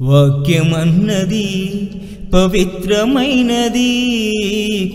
[0.00, 1.48] వాక్యమన్నది
[2.34, 3.92] పవిత్రమైనది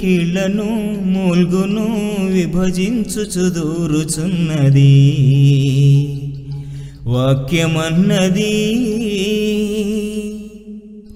[0.02, 0.66] కీళ్ళను
[1.06, 1.88] మూల్గును
[2.34, 5.06] విభజించుచు దూరుచున్నది
[7.06, 8.76] వాక్యమన్నది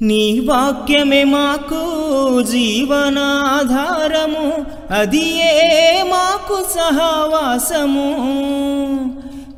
[0.01, 8.09] నీ వాక్యమే మాకు జీవనాధారము అది ఏ మాకు సహవాసము.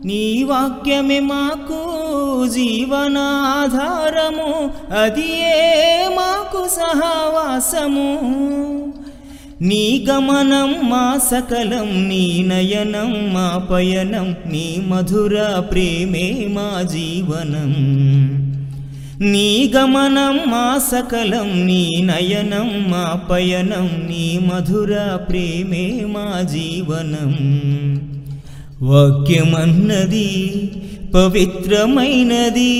[0.05, 1.81] నీ వాక్యమే మాకు
[2.47, 4.71] జీవనాధారము
[5.03, 8.21] అది ఏ మాకు సహవాసము?
[9.61, 17.75] నీ గమనం మా సకలం నీ నయనం మా పయనం నీ మధుర ప్రేమే మా జీవనం.
[19.21, 27.35] నీ గమనం మా సకలం నీ నయనం మా పయనం నీ మధుర ప్రేమే మా జీవనం.
[28.81, 30.29] వాక్యమన్నది
[31.15, 32.73] పవిత్రమైనది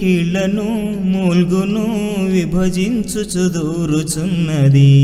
[0.00, 0.68] కీళ్ళను
[1.04, 1.86] మూల్గును
[2.30, 4.94] విభజించుచు దూరుచున్నది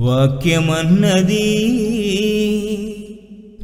[0.00, 1.48] వాక్యమన్నది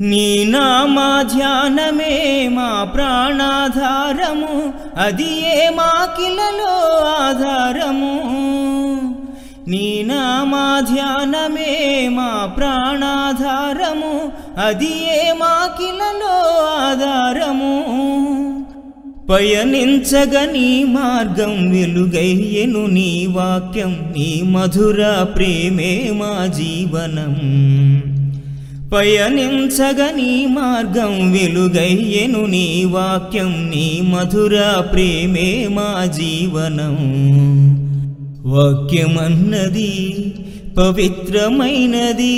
[0.00, 4.54] నీ నామా ధ్యానమే మా ప్రాణాధారము
[5.00, 6.74] అది ఏ మా కిలలో
[7.20, 8.14] ఆధారము?
[9.68, 14.32] నీ నామా ధ్యానమే మా ప్రాణాధారము
[14.66, 17.84] అది ఏ మాకిలలో ఆధారము?
[19.30, 27.34] పయనించగ నీ మార్గం వెలుగయ్యను నీ వాక్యం నీ మధుర ప్రేమే మా జీవనం.
[28.94, 37.24] పయనించగ నీ మార్గం వెలుగయ్యను నీ వాక్యం నీ మధుర ప్రేమే మా జీవనం.
[38.44, 39.92] వాక్యమన్నది
[40.78, 42.36] పవిత్రమైనది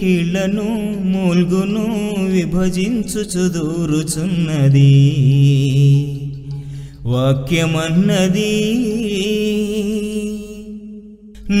[0.00, 0.68] కీళ్ళను
[1.04, 1.84] మూల్గును
[2.30, 4.92] విభజించుచు దూరుచున్నది
[7.06, 8.54] వాక్యమన్నది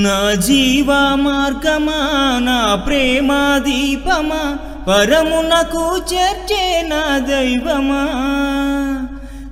[0.02, 2.00] నా జీవా మార్గమా
[2.40, 4.42] నా ప్రేమా దీపమా
[4.88, 8.02] పరమునకు చర్చే నా దైవమా.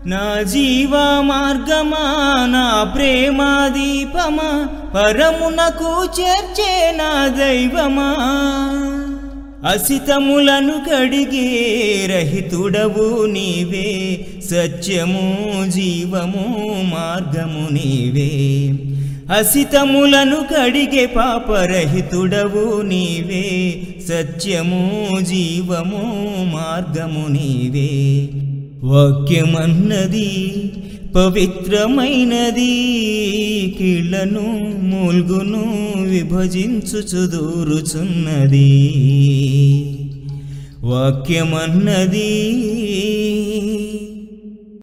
[0.07, 3.43] నా జీవ మార్గమా నా ప్రేమ
[3.73, 8.09] దీపమా పరమునకు చేర్చే నా దైవమా.
[9.69, 11.47] అసితములను కడిగే
[12.11, 18.31] రహితుడవు నీవే సత్యము జీవము మార్గము నీవే.
[19.39, 23.75] అసితములను కడిగే పాపరహితుడవు నీవే
[24.09, 26.15] సత్యము జీవము
[26.53, 28.29] మార్గము నీవే.
[28.83, 30.31] వాక్యమన్నది
[31.15, 32.73] పవిత్రమైనది
[33.77, 34.47] కీళ్ళను
[34.91, 35.65] మూల్గును
[36.11, 38.71] విభజించుచు దూరుచున్నది
[40.85, 42.31] వాక్యమన్నది